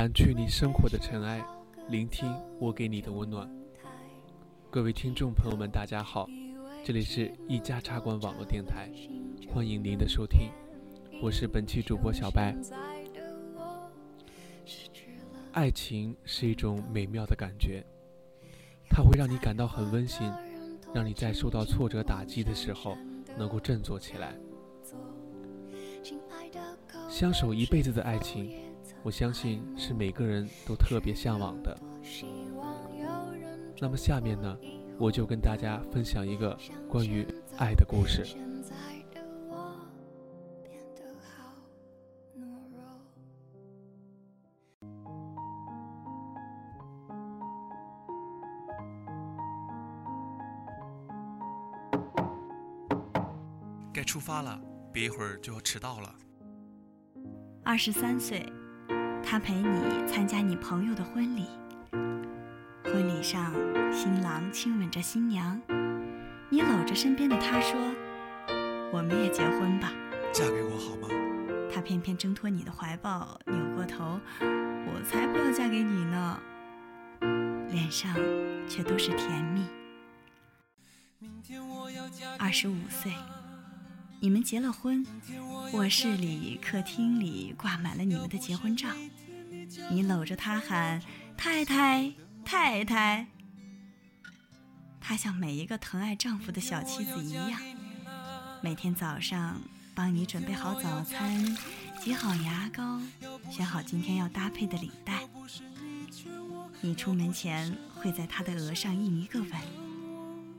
[0.00, 1.44] 掸去你生活的尘埃，
[1.90, 3.46] 聆听我给你的温暖。
[4.70, 6.26] 各位听众朋友们，大家好，
[6.82, 8.90] 这里是一家茶馆网络电台，
[9.52, 10.48] 欢迎您的收听，
[11.20, 12.56] 我是本期主播小白。
[15.52, 17.84] 爱情是一种美妙的感觉，
[18.88, 20.32] 它会让你感到很温馨，
[20.94, 22.96] 让你在受到挫折打击的时候
[23.36, 24.34] 能够振作起来。
[27.10, 28.50] 相守一辈子的爱情，
[29.02, 31.76] 我相信是每个人都特别向往的。
[33.80, 34.56] 那么下面呢，
[34.98, 36.56] 我就跟大家分享一个
[36.88, 38.26] 关于爱的故事。
[53.92, 54.60] 该出发了，
[54.92, 56.14] 别一会儿就要迟到了。
[57.64, 58.44] 二十三岁，
[59.30, 61.46] 他陪你参加你朋友的婚礼。
[62.82, 63.54] 婚礼上，
[63.92, 65.56] 新郎亲吻着新娘，
[66.48, 67.78] 你搂着身边的他说
[68.92, 69.92] ：“我们也结婚吧，
[70.34, 71.06] 嫁给我好吗？”
[71.72, 76.40] 他偏偏挣脱你的怀抱，扭过头：“我才不要嫁给你呢。”
[77.70, 78.12] 脸上
[78.68, 79.64] 却都是甜蜜。
[82.36, 83.12] 二十五岁。
[84.22, 85.06] 你们结了婚，
[85.72, 88.88] 卧室里、客厅里挂满了你们的结婚照。
[89.90, 91.02] 你搂着他喊
[91.36, 92.12] ：“太太，
[92.44, 93.26] 太太。”
[95.00, 97.60] 她像每一个疼爱丈夫的小妻子一样，
[98.62, 99.60] 每天早上
[99.94, 101.56] 帮你准备好早餐，
[102.00, 103.00] 挤好牙膏，
[103.50, 105.28] 选好今天要搭配的领带。
[106.80, 109.50] 你出门前会在她的额上印一个吻，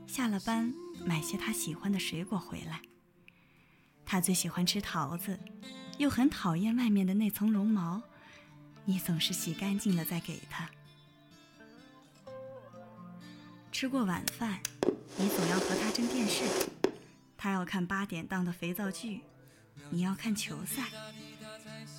[0.06, 0.72] 下了班
[1.04, 2.80] 买些她喜欢的水果回来。
[4.04, 5.40] 他最喜欢吃桃子，
[5.96, 8.02] 又很讨厌外面的那层绒毛。
[8.84, 10.68] 你总是洗干净了再给他。
[13.70, 14.60] 吃过晚饭，
[15.16, 16.44] 你总要和他争电视。
[17.36, 19.22] 他要看八点档的肥皂剧，
[19.90, 20.84] 你要看球赛。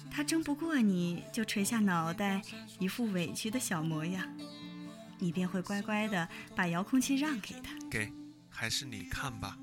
[0.10, 2.42] 他争不过你，就垂下脑袋，
[2.80, 4.26] 一副委屈的小模样。
[5.20, 7.74] 你便会乖乖的把遥控器让给他。
[7.90, 8.12] 给，
[8.50, 9.58] 还是你看吧。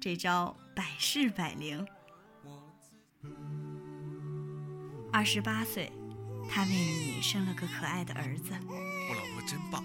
[0.00, 1.86] 这招百试百灵。
[5.12, 5.92] 二十八岁，
[6.50, 8.52] 他为你生了个可爱的儿子。
[8.68, 9.84] 我老婆真棒，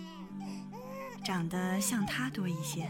[1.24, 2.90] 长得像他多一些。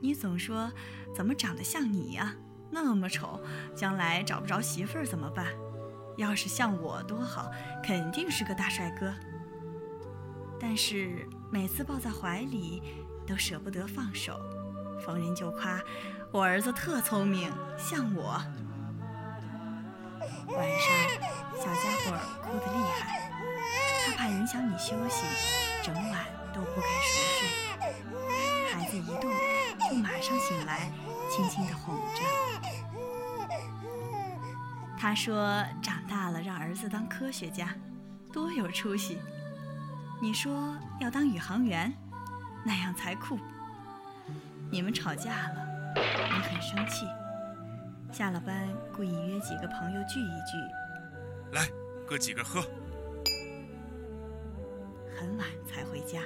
[0.00, 0.70] 你总说，
[1.14, 2.32] 怎么长得像你呀？
[2.70, 3.40] 那么丑，
[3.74, 5.48] 将来找不着媳妇儿怎么办？
[6.16, 7.50] 要是像我多好，
[7.82, 9.12] 肯定是个大帅哥。
[10.60, 12.82] 但是每次抱在怀里，
[13.26, 14.38] 都舍不得放手。
[15.04, 15.80] 逢人就夸
[16.30, 18.40] 我儿子特聪明，像我。
[20.46, 20.88] 晚上，
[21.56, 22.18] 小家伙
[24.90, 25.24] 休息，
[25.84, 27.48] 整晚都不肯熟睡。
[28.72, 29.30] 孩子一动，
[29.88, 30.90] 就马上醒来，
[31.30, 32.22] 轻轻地哄着。
[34.98, 37.72] 他说：“长大了让儿子当科学家，
[38.32, 39.20] 多有出息。”
[40.20, 41.92] 你说要当宇航员，
[42.64, 43.38] 那样才酷。
[44.72, 47.06] 你们吵架了，你很生气。
[48.10, 50.58] 下了班，故意约几个朋友聚一聚。
[51.52, 51.68] 来，
[52.08, 52.60] 哥几个喝。
[55.20, 56.22] 很晚才回家。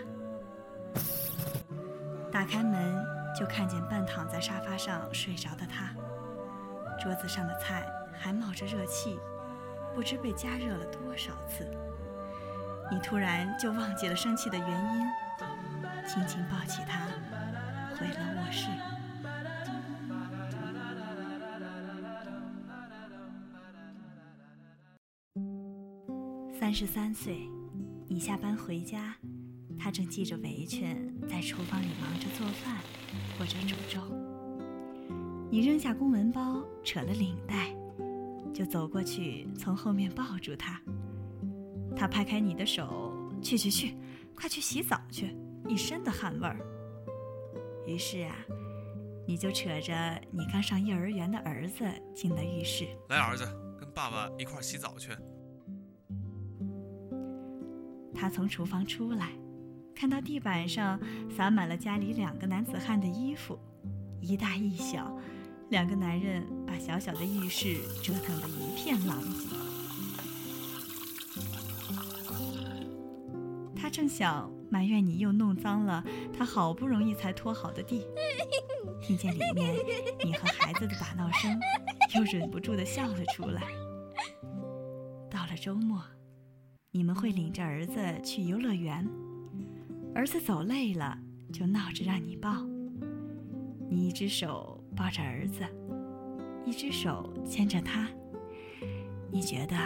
[2.31, 3.05] 打开门，
[3.37, 5.93] 就看见半躺在沙发上睡着的他。
[7.03, 7.85] 桌子上的菜
[8.17, 9.19] 还冒着热气，
[9.97, 11.69] 不知被加热了多少次。
[12.89, 15.05] 你突然就忘记了生气的原因，
[16.07, 17.01] 轻轻抱起他。
[17.99, 18.69] 回了卧室。
[26.61, 27.49] 三十三岁，
[28.07, 29.17] 你下班回家，
[29.79, 32.77] 他正系着围裙在厨房里忙着做饭
[33.39, 34.01] 或者煮粥。
[35.51, 37.75] 你扔下公文包，扯了领带，
[38.53, 40.81] 就走过去，从后面抱住他。
[41.97, 43.97] 他拍开你的手，去去去，
[44.35, 45.35] 快去洗澡去，
[45.67, 46.59] 一身的汗味儿。
[47.87, 48.37] 于是啊，
[49.27, 51.85] 你就扯着你刚上幼儿园的儿子
[52.15, 52.87] 进了浴室。
[53.09, 53.45] 来，儿子，
[53.81, 55.11] 跟爸爸一块洗澡去。
[58.25, 59.33] 他从厨房出来，
[59.95, 60.99] 看到地板上
[61.37, 63.59] 洒满了家里两个男子汉的衣服，
[64.19, 65.15] 一大一小，
[65.69, 69.47] 两个男人把小小的浴室折腾得一片狼藉。
[73.77, 74.51] 他正想。
[74.71, 76.03] 埋怨你又弄脏了
[76.37, 78.05] 他好不容易才拖好的地，
[79.01, 79.73] 听见里面
[80.25, 81.57] 你和孩子的打闹声，
[82.17, 83.63] 又忍不住的笑了出来。
[85.31, 86.03] 到了周末，
[86.97, 89.05] 你们会领着儿子去游乐园，
[90.15, 91.19] 儿子走累了
[91.53, 92.65] 就闹着让你抱，
[93.91, 95.65] 你一只手抱着儿子，
[96.65, 98.09] 一只手牵着他，
[99.33, 99.77] 你觉得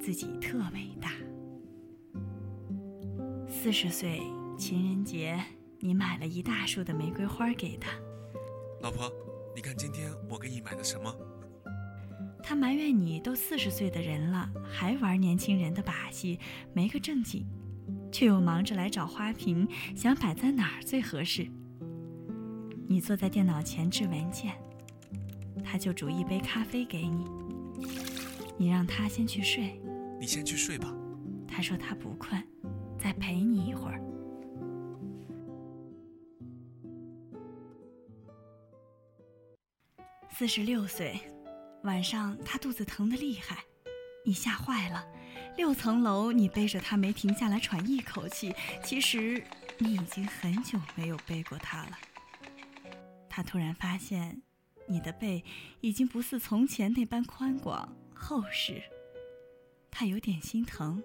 [0.00, 1.12] 自己特伟大。
[3.46, 4.20] 四十岁
[4.58, 5.40] 情人节，
[5.78, 7.92] 你买了一大束的玫瑰花给他，
[8.80, 9.08] 老婆，
[9.54, 11.14] 你看今天我给你买的什么？
[12.42, 16.38] 他埋怨你都四十岁的人了，还玩年轻人的把戏，
[16.74, 17.46] 没个正经，
[18.10, 19.66] 却又忙着来找花瓶，
[19.96, 21.46] 想摆在哪儿最合适。
[22.88, 24.52] 你坐在电脑前制文件，
[25.64, 27.24] 他就煮一杯咖啡给你。
[28.58, 29.80] 你让他先去睡，
[30.20, 30.92] 你先去睡吧。
[31.48, 32.42] 他说他不困，
[32.98, 34.00] 再陪你一会儿。
[40.30, 41.20] 四十六岁。
[41.84, 43.64] 晚上他肚子疼得厉害，
[44.24, 45.04] 你吓坏了。
[45.56, 49.42] 六层楼你背着他没停下来喘一口气，其实
[49.78, 51.98] 你已经很久没有背过他了。
[53.28, 54.40] 他突然发现，
[54.86, 55.44] 你的背
[55.80, 58.80] 已经不似从前那般宽广厚实。
[59.90, 61.02] 他有点心疼，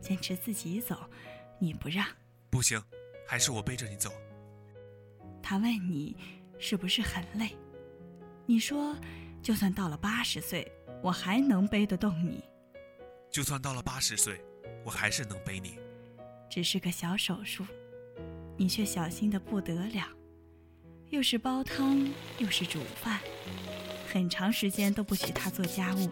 [0.00, 1.10] 坚持自己走，
[1.58, 2.06] 你不让。
[2.48, 2.82] 不行，
[3.26, 4.10] 还是我背着你走。
[5.42, 6.16] 他问你，
[6.58, 7.56] 是不是很累？
[8.46, 8.96] 你说。
[9.42, 10.70] 就算到了八十岁，
[11.02, 12.44] 我还能背得动你。
[13.28, 14.40] 就算到了八十岁，
[14.84, 15.80] 我还是能背你。
[16.48, 17.66] 只是个小手术，
[18.56, 20.06] 你却小心的不得了，
[21.08, 22.08] 又是煲汤，
[22.38, 23.18] 又是煮饭，
[24.06, 26.08] 很长时间都不许他做家务。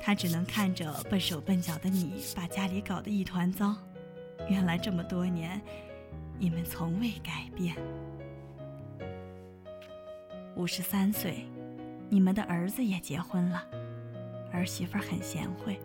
[0.00, 3.76] 他只能看着笨手笨脚的你把家里搞得一团糟。
[4.48, 5.60] 原来这么多年，
[6.38, 7.74] 你们从未改变。
[10.54, 11.44] 五十三岁。
[12.12, 13.64] 你们的儿子也结婚了，
[14.52, 15.80] 儿媳妇很贤惠，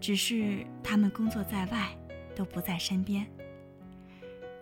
[0.00, 1.88] 只是他们工作在外，
[2.36, 3.26] 都不在身边。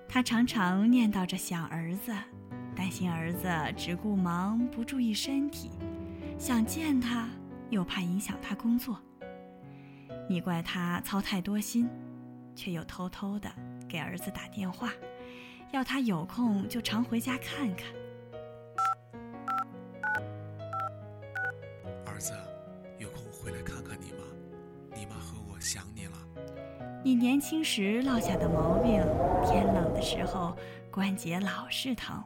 [0.09, 2.15] 他常常念叨着想儿子，
[2.75, 3.47] 担心儿子
[3.77, 5.69] 只顾忙不注意身体，
[6.39, 7.29] 想见他
[7.69, 8.99] 又怕影响他工作。
[10.31, 11.91] 你怪他操太多心，
[12.57, 13.53] 却又偷偷的
[13.87, 14.91] 给儿子打电话，
[15.73, 18.00] 要他有空就常回家看看。
[27.03, 29.01] 你年轻时落下的毛病，
[29.47, 30.55] 天冷的时候
[30.91, 32.23] 关节老是疼，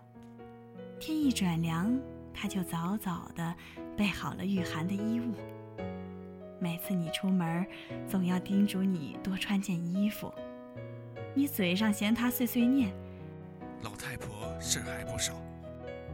[0.99, 1.97] 天一转凉，
[2.33, 3.55] 他就早早的
[3.97, 5.33] 备好了御寒的衣物。
[6.59, 7.65] 每次你出门，
[8.09, 10.35] 总要叮嘱你多穿件衣服。
[11.35, 12.93] 你嘴上嫌他碎碎念，
[13.83, 14.29] 老太婆
[14.61, 15.35] 事儿还不少，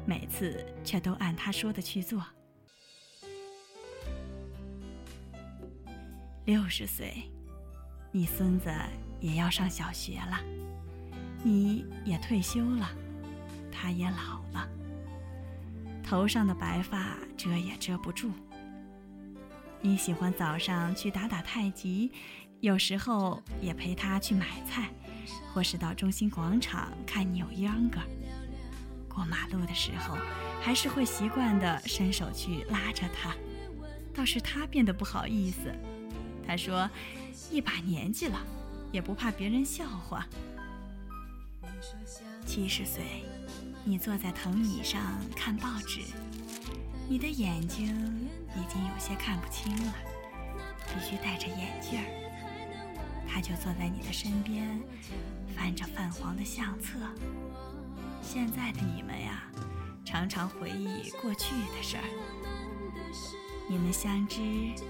[0.04, 2.22] 每次却都按他说的去做。
[6.44, 7.31] 六十岁。
[8.12, 8.68] 你孙子
[9.20, 10.40] 也要上小学了，
[11.44, 12.90] 你也退休了，
[13.70, 14.68] 他也老了，
[16.02, 18.32] 头上的白发遮也遮不住。
[19.80, 22.11] 你喜欢早上去打打太极，
[22.61, 24.90] 有时候也陪他去买菜，
[25.54, 28.00] 或是到中心广场看扭秧歌。
[29.09, 30.16] 过马路的时候，
[30.61, 33.35] 还是会习惯地伸手去拉着他，
[34.12, 35.73] 倒是他变得不好意思。
[36.50, 36.90] 他说。
[37.52, 38.38] 一把年纪了，
[38.92, 40.25] 也不怕别人笑话。
[42.47, 43.25] 七十岁，
[43.83, 45.00] 你坐在藤椅上
[45.35, 46.00] 看报纸，
[47.09, 47.88] 你的眼睛
[48.54, 49.95] 已经有些看不清了，
[50.87, 52.07] 必须戴着眼镜儿。
[53.28, 54.80] 他就坐在你的身边，
[55.57, 57.00] 翻着泛黄的相册。
[58.23, 59.42] 现在的你们呀，
[60.04, 62.04] 常常回忆过去的事儿。
[63.70, 64.40] 你们相知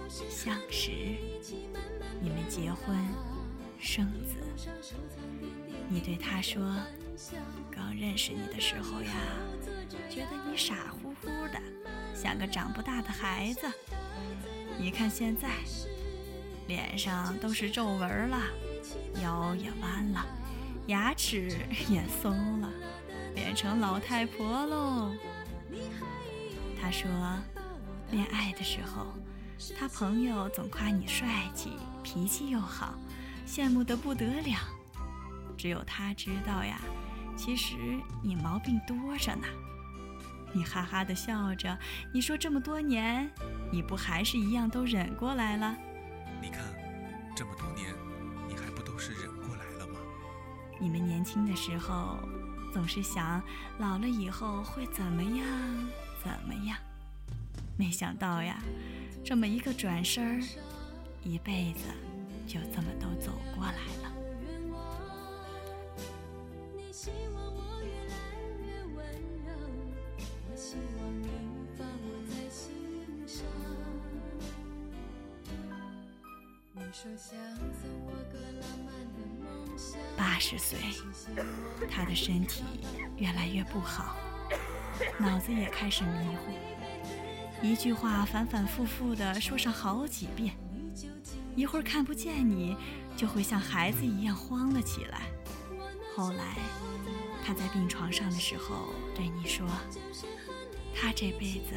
[0.09, 0.91] 相识。
[2.19, 2.97] 你们结婚
[3.79, 4.37] 生子，
[5.87, 6.63] 你对他说
[7.71, 9.13] ：“刚认识你的时候呀，
[10.09, 11.61] 觉得你傻乎乎的，
[12.15, 13.71] 像个长不大的孩子。
[14.79, 15.51] 你看现在，
[16.67, 18.41] 脸上都是皱纹了，
[19.23, 20.25] 腰也弯了，
[20.87, 21.55] 牙齿
[21.91, 22.73] 也松了，
[23.35, 25.13] 变成老太婆喽。”
[26.81, 27.11] 他说
[28.11, 29.07] ：“恋爱的时候。”
[29.79, 32.95] 他朋友总夸你帅气，脾气又好，
[33.47, 34.57] 羡慕得不得了。
[35.55, 36.81] 只有他知道呀，
[37.37, 37.77] 其实
[38.23, 39.47] 你毛病多着呢。
[40.55, 41.79] 你哈哈的笑着，
[42.11, 43.31] 你说这么多年，
[43.71, 45.77] 你不还是一样都忍过来了？
[46.41, 46.63] 你看，
[47.37, 47.95] 这么多年，
[48.49, 50.01] 你还不都是忍过来了吗？
[50.81, 52.19] 你们年轻的时候，
[52.73, 53.43] 总是想
[53.79, 55.47] 老了以后会怎么样，
[56.25, 56.79] 怎么样？
[57.81, 58.63] 没想到呀。
[59.25, 60.43] 这么一个转身儿，
[61.25, 61.87] 一辈子
[62.47, 64.13] 就这么都走过来了。
[80.17, 80.79] 八十岁，
[81.91, 82.63] 他的身体
[83.17, 84.17] 越来越不好，
[85.19, 86.53] 脑子也开始迷糊，
[87.63, 90.55] 一句话反反复复的说上好几遍，
[91.55, 92.77] 一会儿看不见你，
[93.17, 95.23] 就会像孩子一样慌了起来。
[96.17, 96.57] 后来，
[97.45, 99.67] 他在病床上的时候对你说
[100.95, 101.77] ：“他这辈子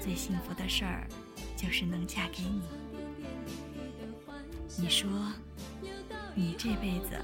[0.00, 1.06] 最幸福的事儿，
[1.56, 2.62] 就是能嫁给你。”
[4.78, 5.10] 你说，
[6.34, 7.18] 你这辈子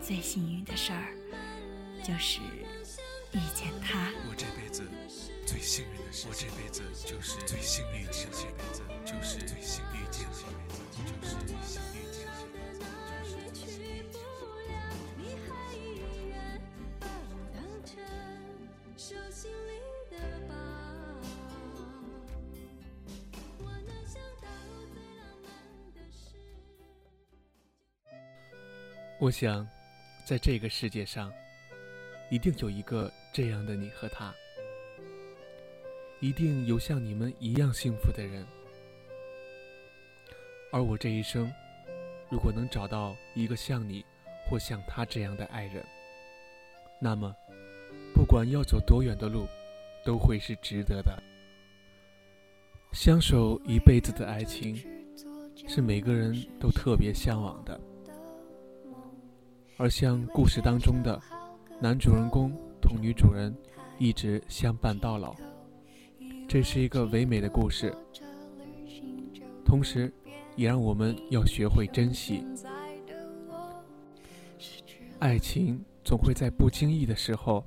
[0.00, 1.12] 最幸运的事儿，
[2.02, 2.40] 就是
[3.32, 4.08] 遇见他。
[4.28, 4.82] 我这辈子
[5.52, 12.22] 最幸运的事，我这辈子就是最幸运的事，这辈子就是最幸运的事，这辈子就是最幸运的
[29.18, 29.68] 我想，
[30.24, 31.30] 在这个世界上，
[32.30, 34.34] 一定有一个这样的你和他，
[36.22, 38.46] 一定有像你们一样幸福的人。
[40.70, 41.52] 而我这一生，
[42.30, 44.04] 如果能找到一个像你
[44.48, 45.84] 或像他这样的爱人，
[47.00, 47.34] 那么，
[48.14, 49.48] 不管要走多远的路，
[50.04, 51.20] 都会是值得的。
[52.92, 54.80] 相守一辈子的爱情，
[55.66, 57.80] 是每个人都特别向往的。
[59.76, 61.20] 而像故事当中的
[61.80, 63.52] 男主人公同女主人
[63.98, 65.34] 一直相伴到老，
[66.52, 67.96] 这是一个唯美的故事，
[69.64, 70.12] 同时
[70.54, 72.44] 也让我们要学会珍惜。
[75.18, 77.64] 爱情总会在不经意的时候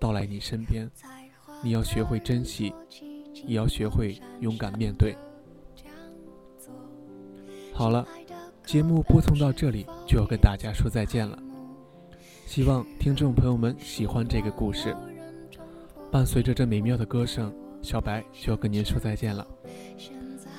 [0.00, 0.90] 到来你身边，
[1.62, 2.74] 你要学会珍惜，
[3.46, 5.16] 也要学会勇敢面对。
[7.72, 8.04] 好了。
[8.66, 11.38] 节目播送到这里，就要跟大家说再见了。
[12.46, 14.96] 希望听众朋友们喜欢这个故事。
[16.10, 19.46] 伴随着这美妙的歌声，小白就要跟您说再见了。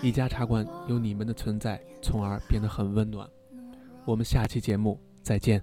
[0.01, 3.27] 一家茶馆有你们的存在，从而变得很温暖。
[4.05, 5.62] 我们下期节目再见。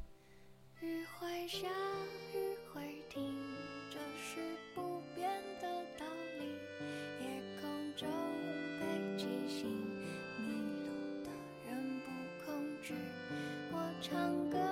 [14.02, 14.72] 唱歌。